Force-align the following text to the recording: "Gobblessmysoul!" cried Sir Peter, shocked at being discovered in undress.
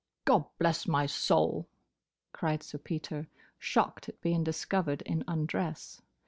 "Gobblessmysoul!" 0.25 1.67
cried 2.33 2.63
Sir 2.63 2.79
Peter, 2.79 3.27
shocked 3.59 4.09
at 4.09 4.19
being 4.19 4.43
discovered 4.43 5.03
in 5.03 5.23
undress. 5.27 6.01